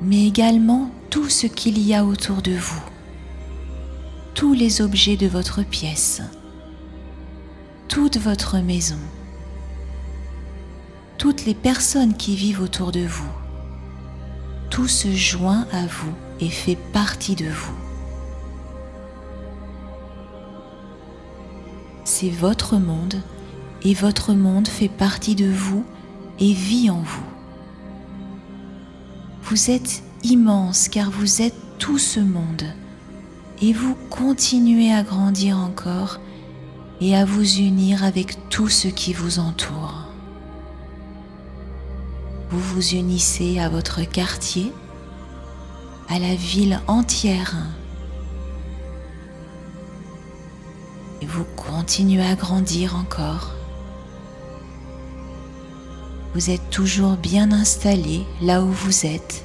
mais 0.00 0.26
également 0.26 0.90
tout 1.10 1.28
ce 1.28 1.46
qu'il 1.46 1.78
y 1.78 1.92
a 1.92 2.06
autour 2.06 2.40
de 2.40 2.52
vous 2.52 2.91
tous 4.34 4.54
les 4.54 4.80
objets 4.80 5.16
de 5.16 5.26
votre 5.26 5.62
pièce, 5.62 6.22
toute 7.88 8.16
votre 8.16 8.58
maison, 8.58 8.98
toutes 11.18 11.44
les 11.44 11.54
personnes 11.54 12.16
qui 12.16 12.34
vivent 12.34 12.62
autour 12.62 12.92
de 12.92 13.04
vous. 13.04 13.30
Tout 14.70 14.88
se 14.88 15.12
joint 15.12 15.66
à 15.70 15.86
vous 15.86 16.14
et 16.40 16.48
fait 16.48 16.78
partie 16.92 17.36
de 17.36 17.48
vous. 17.48 17.74
C'est 22.04 22.30
votre 22.30 22.78
monde 22.78 23.20
et 23.84 23.92
votre 23.92 24.32
monde 24.32 24.68
fait 24.68 24.88
partie 24.88 25.34
de 25.34 25.50
vous 25.50 25.84
et 26.40 26.54
vit 26.54 26.88
en 26.88 27.02
vous. 27.02 27.26
Vous 29.42 29.70
êtes 29.70 30.02
immense 30.22 30.88
car 30.88 31.10
vous 31.10 31.42
êtes 31.42 31.54
tout 31.78 31.98
ce 31.98 32.20
monde 32.20 32.64
et 33.62 33.72
vous 33.72 33.94
continuez 34.10 34.92
à 34.92 35.04
grandir 35.04 35.56
encore 35.56 36.18
et 37.00 37.16
à 37.16 37.24
vous 37.24 37.58
unir 37.58 38.02
avec 38.02 38.48
tout 38.48 38.68
ce 38.68 38.88
qui 38.88 39.12
vous 39.12 39.38
entoure. 39.38 40.08
Vous 42.50 42.58
vous 42.58 42.94
unissez 42.94 43.60
à 43.60 43.68
votre 43.68 44.02
quartier, 44.02 44.72
à 46.08 46.18
la 46.18 46.34
ville 46.34 46.80
entière. 46.88 47.54
Et 51.20 51.26
vous 51.26 51.46
continuez 51.56 52.26
à 52.26 52.34
grandir 52.34 52.96
encore. 52.96 53.52
Vous 56.34 56.50
êtes 56.50 56.68
toujours 56.70 57.16
bien 57.16 57.52
installé 57.52 58.24
là 58.40 58.60
où 58.62 58.72
vous 58.72 59.06
êtes 59.06 59.44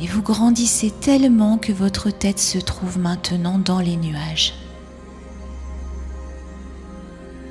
et 0.00 0.06
vous 0.06 0.22
grandissez 0.22 0.90
tellement 0.90 1.58
que 1.58 1.72
votre 1.72 2.10
tête 2.10 2.38
se 2.38 2.58
trouve 2.58 2.98
maintenant 2.98 3.58
dans 3.58 3.80
les 3.80 3.96
nuages. 3.96 4.54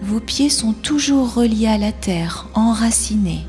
Vos 0.01 0.19
pieds 0.19 0.49
sont 0.49 0.73
toujours 0.73 1.33
reliés 1.33 1.67
à 1.67 1.77
la 1.77 1.93
terre, 1.93 2.47
enracinés. 2.53 3.47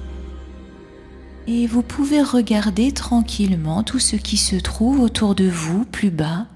Et 1.46 1.66
vous 1.66 1.82
pouvez 1.82 2.22
regarder 2.22 2.92
tranquillement 2.92 3.82
tout 3.82 3.98
ce 3.98 4.16
qui 4.16 4.36
se 4.36 4.56
trouve 4.56 5.00
autour 5.00 5.34
de 5.34 5.48
vous 5.48 5.84
plus 5.84 6.10
bas. 6.10 6.46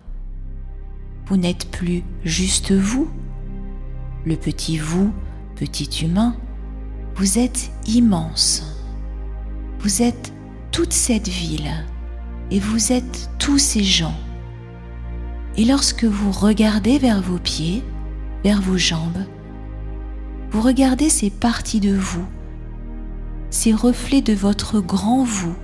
Vous 1.27 1.37
n'êtes 1.37 1.71
plus 1.71 2.05
juste 2.25 2.73
vous, 2.73 3.11
le 4.25 4.37
petit 4.37 4.79
vous, 4.79 5.13
petit 5.57 6.05
humain. 6.05 6.37
Vous 7.17 7.39
êtes 7.39 7.71
immense. 7.87 8.63
Vous 9.81 10.03
êtes 10.03 10.33
toute 10.71 10.93
cette 10.93 11.29
ville 11.29 11.73
et 12.51 12.61
vous 12.61 12.93
êtes 12.93 13.31
tous 13.39 13.59
ces 13.59 13.83
gens. 13.83 14.17
Et 15.57 15.65
lorsque 15.65 16.05
vous 16.05 16.31
regardez 16.31 16.99
vers 16.99 17.21
vos 17.21 17.39
pieds, 17.39 17.83
vers 18.45 18.61
vos 18.61 18.79
jambes, 18.79 19.25
vous 20.51 20.61
regardez 20.61 21.11
ces 21.11 21.31
parties 21.31 21.81
de 21.81 21.95
vous, 21.95 22.25
ces 23.51 23.73
reflets 23.73 24.23
de 24.23 24.33
votre 24.33 24.81
grand 24.81 25.25
vous, 25.25 25.55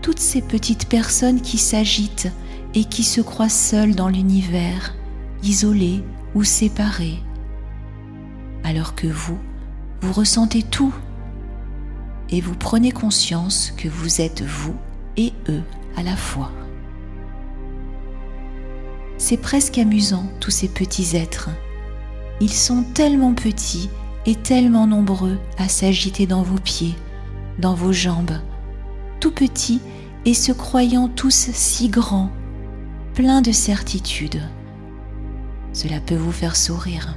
toutes 0.00 0.20
ces 0.20 0.42
petites 0.42 0.88
personnes 0.88 1.40
qui 1.40 1.58
s'agitent 1.58 2.30
et 2.74 2.84
qui 2.84 3.04
se 3.04 3.20
croient 3.20 3.48
seules 3.48 3.94
dans 3.94 4.08
l'univers, 4.08 4.94
isolées 5.42 6.02
ou 6.34 6.44
séparées, 6.44 7.18
alors 8.64 8.94
que 8.94 9.06
vous, 9.06 9.38
vous 10.00 10.12
ressentez 10.12 10.62
tout 10.62 10.94
et 12.32 12.40
vous 12.40 12.54
prenez 12.54 12.90
conscience 12.90 13.72
que 13.76 13.88
vous 13.88 14.20
êtes 14.20 14.42
vous 14.42 14.74
et 15.16 15.32
eux 15.48 15.62
à 15.96 16.02
la 16.02 16.16
fois. 16.16 16.50
C'est 19.18 19.36
presque 19.36 19.78
amusant, 19.78 20.26
tous 20.40 20.50
ces 20.50 20.68
petits 20.68 21.16
êtres. 21.16 21.50
Ils 22.40 22.52
sont 22.52 22.82
tellement 22.94 23.34
petits 23.34 23.90
et 24.26 24.34
tellement 24.34 24.86
nombreux 24.86 25.38
à 25.58 25.68
s'agiter 25.68 26.26
dans 26.26 26.42
vos 26.42 26.58
pieds, 26.58 26.94
dans 27.58 27.74
vos 27.74 27.92
jambes, 27.92 28.38
tout 29.20 29.30
petits 29.30 29.80
et 30.24 30.34
se 30.34 30.52
croyant 30.52 31.08
tous 31.08 31.50
si 31.52 31.88
grands, 31.88 32.32
pleins 33.14 33.42
de 33.42 33.52
certitude. 33.52 34.40
Cela 35.72 36.00
peut 36.00 36.16
vous 36.16 36.32
faire 36.32 36.56
sourire. 36.56 37.16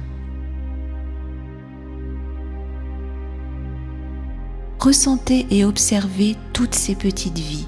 Ressentez 4.86 5.48
et 5.50 5.64
observez 5.64 6.36
toutes 6.52 6.76
ces 6.76 6.94
petites 6.94 7.40
vies, 7.40 7.66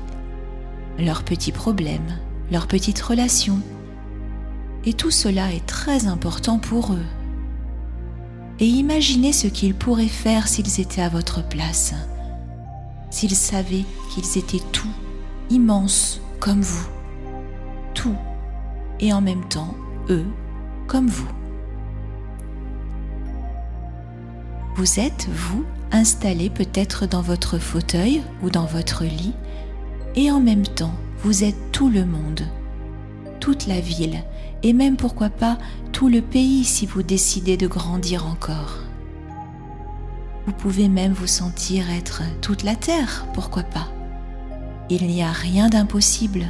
leurs 1.01 1.25
petits 1.25 1.51
problèmes, 1.51 2.17
leurs 2.53 2.69
petites 2.69 3.01
relations. 3.01 3.59
Et 4.85 4.93
tout 4.93 5.11
cela 5.11 5.53
est 5.53 5.67
très 5.67 6.07
important 6.07 6.61
pour 6.61 6.93
eux. 6.93 7.05
Et 8.61 8.67
imaginez 8.67 9.33
ce 9.33 9.49
qu'ils 9.49 9.75
pourraient 9.75 10.07
faire 10.07 10.47
s'ils 10.47 10.81
étaient 10.81 11.03
à 11.03 11.09
votre 11.09 11.43
place, 11.49 11.93
s'ils 13.11 13.35
savaient 13.35 13.85
qu'ils 14.15 14.39
étaient 14.39 14.63
tout, 14.71 14.95
immenses 15.51 16.21
comme 16.39 16.61
vous, 16.61 16.89
tout, 17.95 18.17
et 19.01 19.13
en 19.13 19.21
même 19.21 19.49
temps, 19.49 19.75
eux, 20.09 20.27
comme 20.87 21.09
vous. 21.09 21.29
Vous 24.77 25.01
êtes, 25.01 25.27
vous, 25.33 25.65
installé 25.93 26.51
peut-être 26.51 27.07
dans 27.07 27.23
votre 27.23 27.59
fauteuil 27.59 28.23
ou 28.43 28.51
dans 28.51 28.67
votre 28.67 29.05
lit, 29.05 29.35
et 30.15 30.31
en 30.31 30.41
même 30.41 30.67
temps, 30.67 30.95
vous 31.23 31.45
êtes 31.45 31.73
tout 31.73 31.89
le 31.89 32.05
monde, 32.05 32.43
toute 33.41 33.67
la 33.67 33.81
ville, 33.81 34.23
et 34.63 34.73
même 34.73 34.97
pourquoi 34.97 35.31
pas 35.31 35.59
tout 35.93 36.09
le 36.09 36.21
pays 36.21 36.65
si 36.65 36.87
vous 36.87 37.03
décidez 37.03 37.57
de 37.57 37.67
grandir 37.67 38.27
encore. 38.27 38.79
Vous 40.47 40.53
pouvez 40.53 40.89
même 40.89 41.13
vous 41.13 41.27
sentir 41.27 41.91
être 41.91 42.23
toute 42.41 42.63
la 42.63 42.75
terre, 42.75 43.27
pourquoi 43.35 43.63
pas. 43.63 43.89
Il 44.91 45.07
n'y 45.07 45.23
a 45.23 45.31
rien 45.31 45.69
d'impossible. 45.69 46.47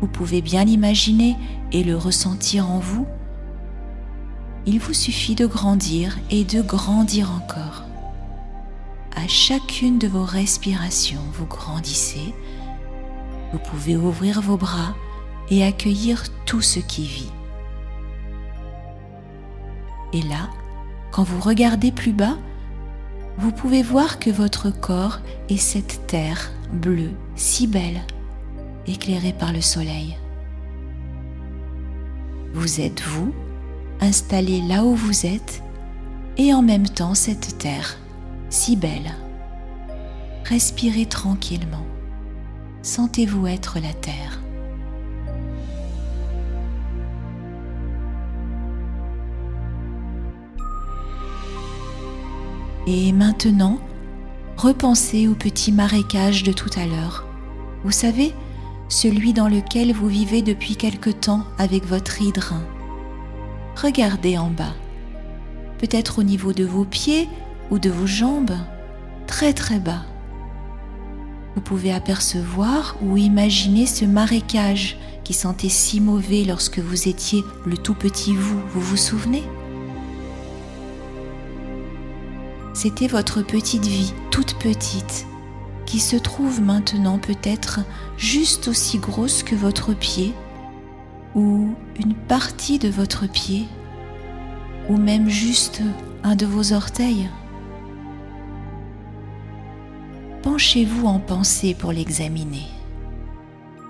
Vous 0.00 0.06
pouvez 0.06 0.40
bien 0.40 0.64
l'imaginer 0.64 1.36
et 1.72 1.82
le 1.82 1.96
ressentir 1.96 2.70
en 2.70 2.78
vous. 2.78 3.06
Il 4.66 4.78
vous 4.78 4.94
suffit 4.94 5.34
de 5.34 5.46
grandir 5.46 6.18
et 6.30 6.44
de 6.44 6.62
grandir 6.62 7.32
encore. 7.32 7.89
À 9.22 9.28
chacune 9.28 9.98
de 9.98 10.08
vos 10.08 10.24
respirations, 10.24 11.20
vous 11.34 11.44
grandissez. 11.44 12.34
Vous 13.52 13.58
pouvez 13.58 13.94
ouvrir 13.94 14.40
vos 14.40 14.56
bras 14.56 14.94
et 15.50 15.62
accueillir 15.62 16.24
tout 16.46 16.62
ce 16.62 16.78
qui 16.78 17.04
vit. 17.04 17.30
Et 20.14 20.22
là, 20.22 20.48
quand 21.10 21.22
vous 21.22 21.38
regardez 21.38 21.92
plus 21.92 22.14
bas, 22.14 22.38
vous 23.36 23.52
pouvez 23.52 23.82
voir 23.82 24.20
que 24.20 24.30
votre 24.30 24.70
corps 24.70 25.18
est 25.50 25.58
cette 25.58 26.06
terre 26.06 26.50
bleue 26.72 27.12
si 27.36 27.66
belle, 27.66 28.00
éclairée 28.86 29.34
par 29.34 29.52
le 29.52 29.60
soleil. 29.60 30.16
Vous 32.54 32.80
êtes 32.80 33.02
vous, 33.02 33.34
installé 34.00 34.62
là 34.62 34.82
où 34.82 34.94
vous 34.94 35.26
êtes, 35.26 35.62
et 36.38 36.54
en 36.54 36.62
même 36.62 36.88
temps 36.88 37.14
cette 37.14 37.58
terre 37.58 37.98
si 38.50 38.76
belle. 38.76 39.14
Respirez 40.44 41.06
tranquillement. 41.06 41.86
Sentez-vous 42.82 43.46
être 43.46 43.78
la 43.78 43.92
terre. 43.92 44.40
Et 52.86 53.12
maintenant, 53.12 53.78
repensez 54.56 55.28
au 55.28 55.34
petit 55.34 55.70
marécage 55.70 56.42
de 56.42 56.52
tout 56.52 56.70
à 56.76 56.86
l'heure. 56.86 57.26
Vous 57.84 57.92
savez, 57.92 58.34
celui 58.88 59.32
dans 59.32 59.48
lequel 59.48 59.92
vous 59.92 60.08
vivez 60.08 60.42
depuis 60.42 60.74
quelque 60.74 61.10
temps 61.10 61.44
avec 61.58 61.86
votre 61.86 62.20
hydre. 62.20 62.54
Regardez 63.76 64.36
en 64.36 64.50
bas, 64.50 64.74
peut-être 65.78 66.18
au 66.18 66.22
niveau 66.24 66.52
de 66.52 66.64
vos 66.64 66.84
pieds 66.84 67.28
ou 67.70 67.78
de 67.78 67.90
vos 67.90 68.06
jambes, 68.06 68.56
très 69.26 69.52
très 69.52 69.78
bas. 69.78 70.04
Vous 71.54 71.60
pouvez 71.60 71.92
apercevoir 71.92 72.96
ou 73.02 73.16
imaginer 73.16 73.86
ce 73.86 74.04
marécage 74.04 74.98
qui 75.24 75.32
sentait 75.34 75.68
si 75.68 76.00
mauvais 76.00 76.44
lorsque 76.44 76.78
vous 76.78 77.08
étiez 77.08 77.44
le 77.66 77.76
tout 77.76 77.94
petit 77.94 78.34
vous, 78.34 78.60
vous 78.72 78.80
vous 78.80 78.96
souvenez? 78.96 79.42
C'était 82.72 83.08
votre 83.08 83.42
petite 83.42 83.86
vie, 83.86 84.14
toute 84.30 84.54
petite, 84.54 85.26
qui 85.86 85.98
se 85.98 86.16
trouve 86.16 86.62
maintenant 86.62 87.18
peut-être 87.18 87.80
juste 88.16 88.68
aussi 88.68 88.98
grosse 88.98 89.42
que 89.42 89.54
votre 89.54 89.92
pied, 89.92 90.32
ou 91.34 91.74
une 91.98 92.14
partie 92.14 92.78
de 92.78 92.88
votre 92.88 93.26
pied, 93.26 93.66
ou 94.88 94.96
même 94.96 95.28
juste 95.28 95.82
un 96.22 96.36
de 96.36 96.46
vos 96.46 96.72
orteils. 96.72 97.28
Penchez-vous 100.42 101.06
en 101.06 101.18
pensée 101.18 101.74
pour 101.74 101.92
l'examiner. 101.92 102.66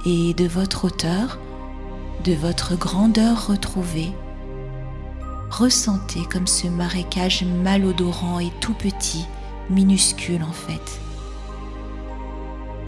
Et 0.04 0.34
de 0.34 0.48
votre 0.48 0.86
hauteur, 0.86 1.38
de 2.24 2.32
votre 2.32 2.74
grandeur 2.74 3.46
retrouvée, 3.46 4.10
ressentez 5.48 6.22
comme 6.24 6.48
ce 6.48 6.66
marécage 6.66 7.44
malodorant 7.44 8.40
et 8.40 8.50
tout 8.60 8.74
petit, 8.74 9.26
minuscule 9.68 10.42
en 10.42 10.50
fait. 10.50 11.00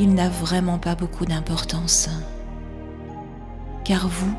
Il 0.00 0.12
n'a 0.12 0.28
vraiment 0.28 0.78
pas 0.78 0.96
beaucoup 0.96 1.24
d'importance. 1.24 2.08
Car 3.84 4.08
vous, 4.08 4.34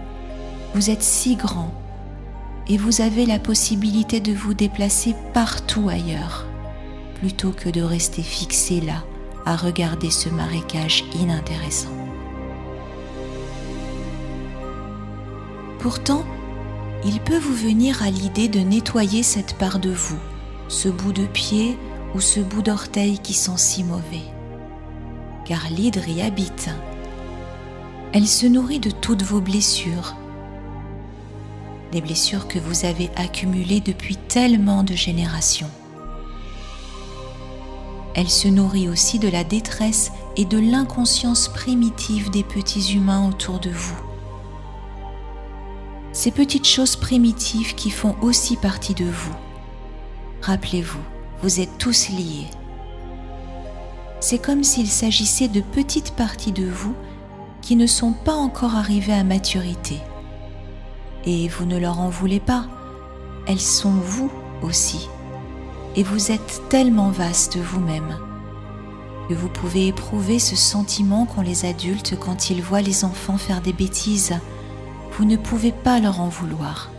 vous 0.76 0.90
êtes 0.90 1.04
si 1.04 1.38
grand 1.38 1.74
et 2.68 2.76
vous 2.76 3.00
avez 3.00 3.26
la 3.26 3.40
possibilité 3.40 4.20
de 4.20 4.34
vous 4.34 4.54
déplacer 4.54 5.16
partout 5.34 5.88
ailleurs, 5.88 6.46
plutôt 7.22 7.52
que 7.52 7.70
de 7.70 7.82
rester 7.82 8.22
fixé 8.22 8.82
là 8.82 9.06
à 9.46 9.56
regarder 9.56 10.10
ce 10.10 10.30
marécage 10.30 11.06
inintéressant. 11.16 11.90
Pourtant, 15.80 16.24
il 17.06 17.20
peut 17.20 17.38
vous 17.38 17.54
venir 17.54 18.02
à 18.02 18.10
l'idée 18.10 18.48
de 18.48 18.60
nettoyer 18.60 19.24
cette 19.24 19.58
part 19.58 19.80
de 19.80 19.92
vous, 19.92 20.20
ce 20.70 20.88
bout 20.88 21.12
de 21.12 21.26
pied 21.26 21.78
ou 22.16 22.22
ce 22.22 22.40
bout 22.40 22.62
d'orteil 22.62 23.20
qui 23.20 23.34
sont 23.34 23.58
si 23.58 23.84
mauvais. 23.84 24.24
Car 25.46 25.70
l'hydre 25.70 26.08
y 26.08 26.22
habite. 26.22 26.70
Elle 28.14 28.28
se 28.28 28.46
nourrit 28.46 28.80
de 28.80 28.92
toutes 28.92 29.24
vos 29.24 29.42
blessures, 29.42 30.16
des 31.92 32.02
blessures 32.02 32.48
que 32.48 32.60
vous 32.60 32.86
avez 32.86 33.10
accumulées 33.16 33.82
depuis 33.82 34.16
tellement 34.16 34.84
de 34.84 34.96
générations. 34.96 35.70
Elle 38.16 38.30
se 38.30 38.48
nourrit 38.48 38.90
aussi 38.90 39.20
de 39.20 39.28
la 39.28 39.44
détresse 39.44 40.12
et 40.38 40.46
de 40.46 40.60
l'inconscience 40.60 41.48
primitive 41.48 42.30
des 42.30 42.44
petits 42.44 42.96
humains 42.96 43.28
autour 43.28 43.60
de 43.60 43.70
vous 43.70 43.98
ces 46.14 46.30
petites 46.30 46.68
choses 46.68 46.96
primitives 46.96 47.74
qui 47.74 47.90
font 47.90 48.16
aussi 48.22 48.56
partie 48.56 48.94
de 48.94 49.06
vous. 49.06 49.34
Rappelez-vous, 50.42 51.02
vous 51.42 51.60
êtes 51.60 51.78
tous 51.80 52.10
liés. 52.10 52.48
C'est 54.20 54.38
comme 54.38 54.64
s'il 54.64 54.88
s'agissait 54.88 55.48
de 55.48 55.60
petites 55.60 56.12
parties 56.12 56.52
de 56.52 56.66
vous 56.66 56.94
qui 57.62 57.76
ne 57.76 57.88
sont 57.88 58.14
pas 58.14 58.36
encore 58.36 58.76
arrivées 58.76 59.14
à 59.14 59.24
maturité. 59.24 60.00
Et 61.26 61.48
vous 61.48 61.66
ne 61.66 61.78
leur 61.78 62.00
en 62.00 62.10
voulez 62.10 62.40
pas, 62.40 62.68
elles 63.48 63.60
sont 63.60 63.92
vous 63.92 64.32
aussi. 64.62 65.10
Et 65.96 66.04
vous 66.04 66.32
êtes 66.32 66.62
tellement 66.70 67.10
vaste 67.10 67.58
vous-même 67.58 68.18
que 69.30 69.34
vous 69.34 69.48
pouvez 69.48 69.88
éprouver 69.88 70.38
ce 70.38 70.56
sentiment 70.56 71.26
qu'ont 71.26 71.42
les 71.42 71.66
adultes 71.66 72.18
quand 72.20 72.50
ils 72.50 72.62
voient 72.62 72.82
les 72.82 73.06
enfants 73.06 73.38
faire 73.38 73.62
des 73.62 73.72
bêtises 73.72 74.34
vous 75.18 75.26
ne 75.26 75.38
pouvez 75.38 75.72
pas 75.72 76.00
leur 76.00 76.20
en 76.20 76.28
vouloir. 76.28 76.92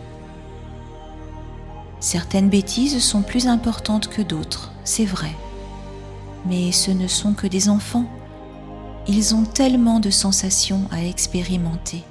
Certaines 1.99 2.49
bêtises 2.49 3.03
sont 3.03 3.21
plus 3.21 3.47
importantes 3.47 4.07
que 4.07 4.21
d'autres, 4.21 4.71
c'est 4.83 5.05
vrai. 5.05 5.35
Mais 6.45 6.71
ce 6.71 6.91
ne 6.91 7.07
sont 7.07 7.33
que 7.33 7.47
des 7.47 7.67
enfants. 7.67 8.05
Ils 9.07 9.35
ont 9.35 9.43
tellement 9.43 9.99
de 9.99 10.09
sensations 10.09 10.87
à 10.91 11.03
expérimenter, 11.03 12.03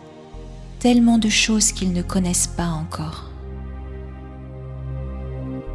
tellement 0.78 1.18
de 1.18 1.28
choses 1.28 1.72
qu'ils 1.72 1.92
ne 1.92 2.02
connaissent 2.02 2.48
pas 2.48 2.68
encore. 2.68 3.30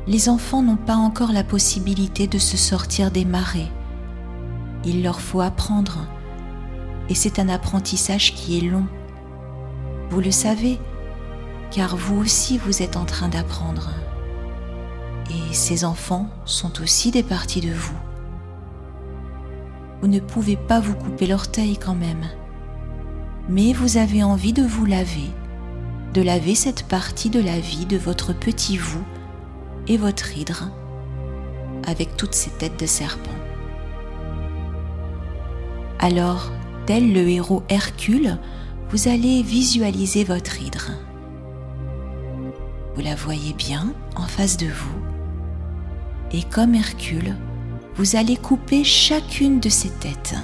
Les 0.10 0.28
enfants 0.28 0.62
n'ont 0.62 0.76
pas 0.76 0.98
encore 0.98 1.32
la 1.32 1.46
possibilité 1.46 2.28
de 2.28 2.38
se 2.38 2.58
sortir 2.58 3.12
des 3.12 3.24
marées. 3.24 3.72
Il 4.84 5.04
leur 5.04 5.22
faut 5.22 5.40
apprendre, 5.40 6.06
et 7.08 7.16
c'est 7.16 7.40
un 7.40 7.48
apprentissage 7.48 8.36
qui 8.36 8.58
est 8.58 8.70
long 8.70 8.86
vous 10.10 10.22
le 10.22 10.32
savez, 10.32 10.80
car 11.70 11.96
vous 11.96 12.20
aussi 12.20 12.58
vous 12.58 12.82
êtes 12.82 12.98
en 12.98 13.06
train 13.06 13.30
d'apprendre. 13.30 13.92
Et 15.30 15.54
ces 15.54 15.86
enfants 15.86 16.28
sont 16.46 16.82
aussi 16.82 17.12
des 17.12 17.22
parties 17.24 17.62
de 17.62 17.72
vous. 17.72 17.98
vous 20.02 20.08
ne 20.08 20.20
pouvez 20.20 20.56
pas 20.56 20.80
vous 20.80 20.96
couper 20.96 21.28
l'orteil 21.28 21.78
quand 21.78 21.94
même. 21.94 22.26
Mais 23.50 23.74
vous 23.74 23.98
avez 23.98 24.24
envie 24.24 24.54
de 24.54 24.64
vous 24.64 24.86
laver, 24.86 25.30
de 26.14 26.22
laver 26.22 26.56
cette 26.56 26.88
partie 26.88 27.30
de 27.30 27.40
la 27.40 27.60
vie 27.60 27.86
de 27.86 27.98
votre 27.98 28.34
petit 28.34 28.78
vous 28.78 29.04
et 29.90 29.98
votre 29.98 30.38
hydre 30.38 30.70
avec 31.86 32.16
toutes 32.16 32.36
ces 32.36 32.52
têtes 32.52 32.80
de 32.80 32.86
serpent. 32.86 33.30
Alors, 36.00 36.52
tel 36.86 37.12
le 37.12 37.28
héros 37.28 37.64
Hercule, 37.68 38.38
vous 38.90 39.08
allez 39.08 39.42
visualiser 39.44 40.24
votre 40.24 40.62
hydre. 40.62 40.92
Vous 42.96 43.02
la 43.02 43.16
voyez 43.16 43.54
bien 43.54 43.94
en 44.16 44.28
face 44.28 44.58
de 44.58 44.68
vous. 44.68 45.00
Et 46.32 46.44
comme 46.44 46.76
Hercule, 46.76 47.36
vous 47.96 48.16
allez 48.16 48.38
couper 48.38 48.84
chacune 48.84 49.60
de 49.60 49.70
ces 49.70 49.90
têtes, 49.90 50.36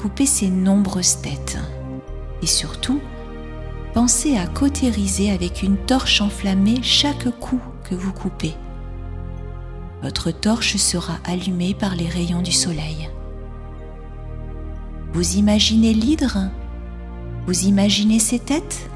couper 0.00 0.26
ces 0.26 0.48
nombreuses 0.48 1.20
têtes. 1.20 1.58
Et 2.42 2.46
surtout, 2.46 3.00
pensez 3.94 4.36
à 4.36 4.46
cautériser 4.46 5.30
avec 5.30 5.62
une 5.62 5.76
torche 5.76 6.20
enflammée 6.20 6.82
chaque 6.82 7.28
coup 7.38 7.60
que 7.88 7.94
vous 7.94 8.12
coupez. 8.12 8.54
Votre 10.02 10.32
torche 10.32 10.76
sera 10.76 11.18
allumée 11.24 11.74
par 11.74 11.94
les 11.94 12.08
rayons 12.08 12.42
du 12.42 12.50
soleil. 12.50 13.08
Vous 15.12 15.36
imaginez 15.36 15.94
l'hydre? 15.94 16.50
Vous 17.46 17.66
imaginez 17.66 18.18
ses 18.18 18.40
têtes? 18.40 18.90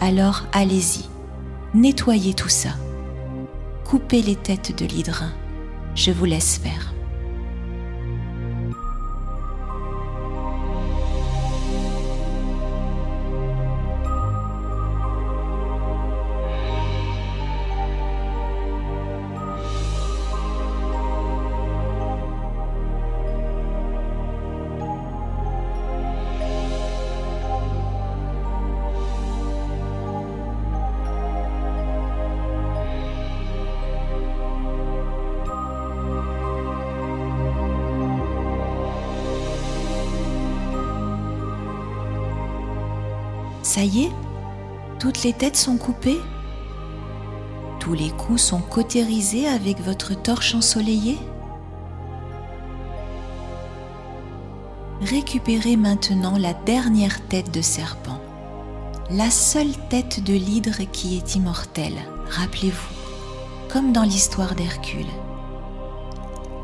Alors 0.00 0.44
allez-y, 0.52 1.04
nettoyez 1.74 2.34
tout 2.34 2.48
ça. 2.48 2.70
Coupez 3.84 4.22
les 4.22 4.36
têtes 4.36 4.78
de 4.78 4.86
l'hydre. 4.86 5.24
Je 5.96 6.12
vous 6.12 6.26
laisse 6.26 6.58
faire. 6.58 6.93
Ça 43.74 43.82
y 43.82 44.04
est 44.04 44.12
Toutes 45.00 45.24
les 45.24 45.32
têtes 45.32 45.56
sont 45.56 45.76
coupées 45.76 46.20
Tous 47.80 47.92
les 47.92 48.10
coups 48.10 48.40
sont 48.40 48.60
cautérisés 48.60 49.48
avec 49.48 49.80
votre 49.80 50.14
torche 50.14 50.54
ensoleillée 50.54 51.18
Récupérez 55.00 55.74
maintenant 55.74 56.38
la 56.38 56.54
dernière 56.54 57.20
tête 57.26 57.52
de 57.52 57.62
serpent, 57.62 58.20
la 59.10 59.28
seule 59.28 59.76
tête 59.90 60.22
de 60.22 60.34
l'hydre 60.34 60.84
qui 60.92 61.16
est 61.16 61.34
immortelle, 61.34 61.98
rappelez-vous, 62.30 62.94
comme 63.72 63.92
dans 63.92 64.04
l'histoire 64.04 64.54
d'Hercule. 64.54 65.10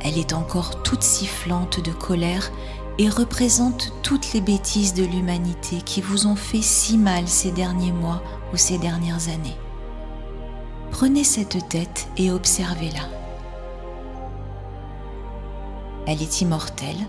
Elle 0.02 0.16
est 0.16 0.32
encore 0.32 0.84
toute 0.84 1.02
sifflante 1.02 1.84
de 1.84 1.90
colère 1.90 2.52
et 2.98 3.08
représente 3.08 3.92
toutes 4.02 4.32
les 4.32 4.40
bêtises 4.40 4.94
de 4.94 5.04
l'humanité 5.04 5.78
qui 5.82 6.00
vous 6.00 6.26
ont 6.26 6.36
fait 6.36 6.62
si 6.62 6.98
mal 6.98 7.28
ces 7.28 7.50
derniers 7.50 7.92
mois 7.92 8.22
ou 8.52 8.56
ces 8.56 8.78
dernières 8.78 9.28
années. 9.28 9.56
Prenez 10.90 11.24
cette 11.24 11.68
tête 11.68 12.08
et 12.16 12.30
observez-la. 12.30 13.08
Elle 16.06 16.22
est 16.22 16.40
immortelle, 16.40 17.06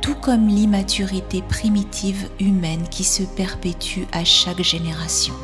tout 0.00 0.14
comme 0.14 0.48
l'immaturité 0.48 1.42
primitive 1.42 2.28
humaine 2.40 2.88
qui 2.90 3.04
se 3.04 3.22
perpétue 3.22 4.04
à 4.12 4.24
chaque 4.24 4.62
génération. 4.62 5.34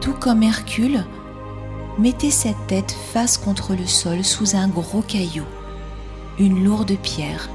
Tout 0.00 0.14
comme 0.14 0.42
Hercule, 0.42 1.04
mettez 1.98 2.30
cette 2.30 2.66
tête 2.66 2.96
face 3.12 3.36
contre 3.36 3.74
le 3.74 3.86
sol 3.86 4.24
sous 4.24 4.56
un 4.56 4.68
gros 4.68 5.02
caillou 5.02 5.44
une 6.38 6.64
lourde 6.64 6.96
pierre 6.98 7.48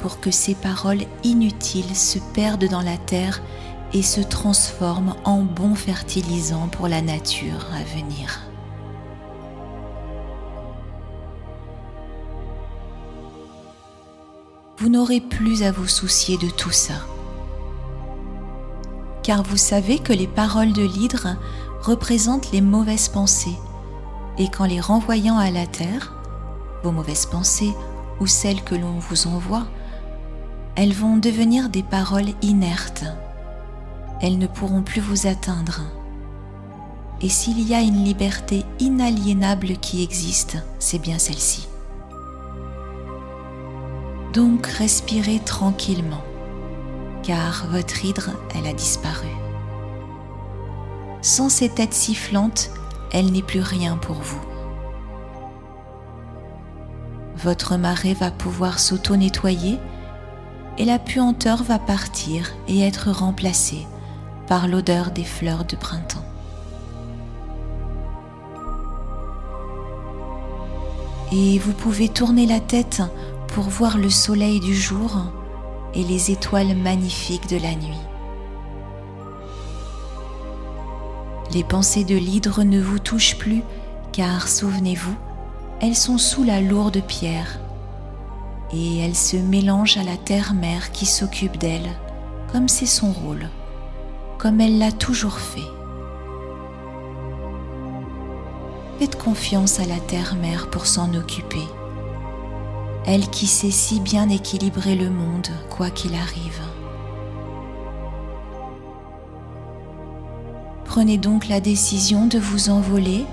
pour 0.00 0.20
que 0.20 0.30
ces 0.30 0.54
paroles 0.54 1.02
inutiles 1.22 1.96
se 1.96 2.18
perdent 2.34 2.68
dans 2.68 2.82
la 2.82 2.98
terre 2.98 3.40
et 3.94 4.02
se 4.02 4.20
transforment 4.20 5.14
en 5.24 5.42
bons 5.42 5.74
fertilisants 5.74 6.68
pour 6.68 6.88
la 6.88 7.00
nature 7.00 7.66
à 7.72 7.82
venir. 7.96 8.40
Vous 14.76 14.88
n'aurez 14.90 15.20
plus 15.20 15.62
à 15.62 15.72
vous 15.72 15.86
soucier 15.86 16.36
de 16.36 16.50
tout 16.50 16.72
ça, 16.72 16.94
car 19.22 19.42
vous 19.42 19.56
savez 19.56 19.98
que 19.98 20.12
les 20.12 20.26
paroles 20.26 20.74
de 20.74 20.82
l'hydre 20.82 21.36
représentent 21.80 22.52
les 22.52 22.60
mauvaises 22.60 23.08
pensées, 23.08 23.56
et 24.36 24.50
qu'en 24.50 24.66
les 24.66 24.80
renvoyant 24.80 25.38
à 25.38 25.50
la 25.50 25.66
terre, 25.66 26.12
vos 26.82 26.90
mauvaises 26.90 27.24
pensées 27.24 27.72
ou 28.20 28.26
celles 28.26 28.62
que 28.62 28.74
l'on 28.74 28.98
vous 28.98 29.26
envoie, 29.26 29.66
elles 30.76 30.92
vont 30.92 31.16
devenir 31.16 31.68
des 31.68 31.82
paroles 31.82 32.30
inertes. 32.42 33.04
Elles 34.20 34.38
ne 34.38 34.46
pourront 34.46 34.82
plus 34.82 35.00
vous 35.00 35.26
atteindre. 35.26 35.82
Et 37.20 37.28
s'il 37.28 37.60
y 37.60 37.74
a 37.74 37.80
une 37.80 38.04
liberté 38.04 38.64
inaliénable 38.80 39.76
qui 39.78 40.02
existe, 40.02 40.58
c'est 40.78 40.98
bien 40.98 41.18
celle-ci. 41.18 41.68
Donc 44.32 44.66
respirez 44.66 45.38
tranquillement, 45.38 46.24
car 47.22 47.66
votre 47.70 48.04
hydre, 48.04 48.30
elle 48.54 48.66
a 48.66 48.72
disparu. 48.72 49.28
Sans 51.22 51.48
ces 51.48 51.68
têtes 51.68 51.94
sifflantes, 51.94 52.70
elle 53.12 53.30
n'est 53.30 53.42
plus 53.42 53.60
rien 53.60 53.96
pour 53.96 54.16
vous 54.16 54.53
votre 57.36 57.76
marée 57.76 58.14
va 58.14 58.30
pouvoir 58.30 58.78
s'auto-nettoyer 58.78 59.78
et 60.78 60.84
la 60.84 60.98
puanteur 60.98 61.62
va 61.62 61.78
partir 61.78 62.52
et 62.68 62.80
être 62.80 63.10
remplacée 63.10 63.86
par 64.46 64.68
l'odeur 64.68 65.10
des 65.10 65.24
fleurs 65.24 65.64
de 65.64 65.76
printemps. 65.76 66.24
Et 71.32 71.58
vous 71.58 71.72
pouvez 71.72 72.08
tourner 72.08 72.46
la 72.46 72.60
tête 72.60 73.02
pour 73.48 73.64
voir 73.64 73.98
le 73.98 74.10
soleil 74.10 74.60
du 74.60 74.74
jour 74.74 75.16
et 75.94 76.04
les 76.04 76.30
étoiles 76.30 76.76
magnifiques 76.76 77.48
de 77.48 77.56
la 77.56 77.74
nuit. 77.74 78.00
Les 81.52 81.64
pensées 81.64 82.04
de 82.04 82.16
l'hydre 82.16 82.62
ne 82.62 82.80
vous 82.80 82.98
touchent 82.98 83.38
plus 83.38 83.62
car, 84.12 84.48
souvenez-vous, 84.48 85.16
elles 85.84 85.94
sont 85.94 86.16
sous 86.16 86.44
la 86.44 86.62
lourde 86.62 87.02
pierre 87.06 87.60
et 88.72 89.00
elles 89.00 89.14
se 89.14 89.36
mélangent 89.36 89.98
à 89.98 90.02
la 90.02 90.16
terre-mère 90.16 90.92
qui 90.92 91.04
s'occupe 91.04 91.58
d'elles, 91.58 91.90
comme 92.50 92.68
c'est 92.68 92.86
son 92.86 93.12
rôle, 93.12 93.50
comme 94.38 94.62
elle 94.62 94.78
l'a 94.78 94.92
toujours 94.92 95.38
fait. 95.38 95.60
Faites 98.98 99.18
confiance 99.18 99.78
à 99.78 99.84
la 99.84 99.98
terre-mère 99.98 100.70
pour 100.70 100.86
s'en 100.86 101.12
occuper, 101.12 101.66
elle 103.04 103.28
qui 103.28 103.46
sait 103.46 103.70
si 103.70 104.00
bien 104.00 104.30
équilibrer 104.30 104.94
le 104.94 105.10
monde, 105.10 105.50
quoi 105.68 105.90
qu'il 105.90 106.14
arrive. 106.14 106.62
Prenez 110.86 111.18
donc 111.18 111.48
la 111.48 111.60
décision 111.60 112.26
de 112.26 112.38
vous 112.38 112.70
envoler 112.70 113.26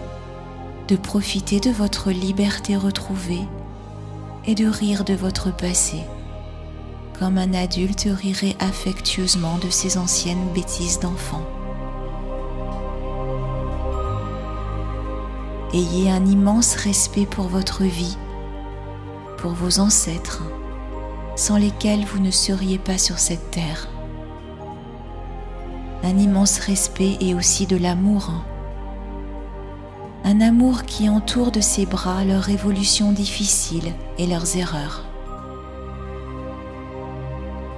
de 0.92 0.98
profiter 0.98 1.62
de 1.62 1.72
votre 1.72 2.12
liberté 2.12 2.76
retrouvée 2.76 3.48
et 4.46 4.56
de 4.56 4.68
rire 4.68 5.06
de 5.06 5.14
votre 5.14 5.56
passé, 5.56 6.02
comme 7.18 7.38
un 7.38 7.54
adulte 7.54 8.10
rirait 8.12 8.58
affectueusement 8.60 9.58
de 9.60 9.70
ses 9.70 9.98
anciennes 9.98 10.52
bêtises 10.54 11.00
d'enfant. 11.00 11.46
Ayez 15.74 16.12
un 16.12 16.26
immense 16.26 16.76
respect 16.76 17.26
pour 17.26 17.48
votre 17.48 17.84
vie, 17.84 18.18
pour 19.38 19.52
vos 19.52 19.80
ancêtres, 19.80 20.44
sans 21.38 21.56
lesquels 21.56 22.04
vous 22.04 22.20
ne 22.20 22.32
seriez 22.32 22.80
pas 22.80 22.98
sur 22.98 23.18
cette 23.18 23.50
terre. 23.50 23.88
Un 26.04 26.18
immense 26.18 26.60
respect 26.60 27.16
et 27.22 27.34
aussi 27.34 27.66
de 27.66 27.78
l'amour 27.78 28.44
un 30.24 30.40
amour 30.40 30.84
qui 30.84 31.10
entoure 31.10 31.52
de 31.52 31.62
ses 31.62 31.86
bras 31.86 32.24
leurs 32.24 32.44
révolutions 32.44 33.12
difficiles 33.12 33.94
et 34.18 34.28
leurs 34.28 34.56
erreurs. 34.56 35.04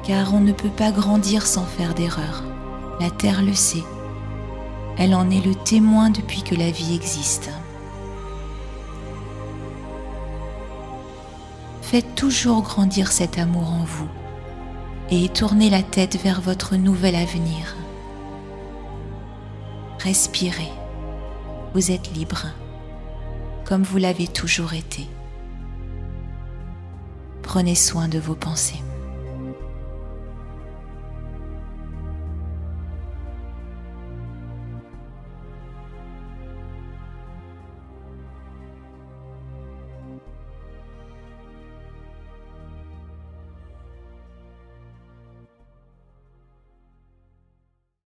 Car 0.03 0.33
on 0.33 0.41
ne 0.41 0.51
peut 0.51 0.69
pas 0.69 0.91
grandir 0.91 1.45
sans 1.45 1.65
faire 1.65 1.93
d'erreurs. 1.93 2.43
La 2.99 3.09
Terre 3.09 3.41
le 3.41 3.53
sait. 3.53 3.83
Elle 4.97 5.15
en 5.15 5.29
est 5.29 5.45
le 5.45 5.55
témoin 5.55 6.09
depuis 6.09 6.43
que 6.43 6.55
la 6.55 6.69
vie 6.69 6.93
existe. 6.93 7.49
Faites 11.81 12.15
toujours 12.15 12.61
grandir 12.61 13.11
cet 13.11 13.37
amour 13.37 13.69
en 13.71 13.83
vous 13.83 14.09
et 15.09 15.29
tournez 15.29 15.69
la 15.69 15.83
tête 15.83 16.21
vers 16.21 16.41
votre 16.41 16.75
nouvel 16.75 17.15
avenir. 17.15 17.75
Respirez 19.99 20.71
vous 21.73 21.89
êtes 21.89 22.13
libre, 22.13 22.45
comme 23.65 23.81
vous 23.81 23.97
l'avez 23.97 24.27
toujours 24.27 24.73
été. 24.73 25.07
Prenez 27.41 27.75
soin 27.75 28.07
de 28.07 28.19
vos 28.19 28.35
pensées. 28.35 28.81